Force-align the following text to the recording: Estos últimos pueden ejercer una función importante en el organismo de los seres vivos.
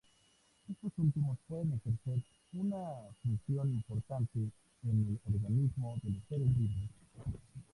Estos 0.67 0.91
últimos 0.97 1.37
pueden 1.47 1.73
ejercer 1.73 2.23
una 2.53 2.83
función 3.21 3.69
importante 3.71 4.39
en 4.83 5.07
el 5.07 5.19
organismo 5.31 5.95
de 6.01 6.09
los 6.09 6.23
seres 6.27 6.57
vivos. 6.57 6.89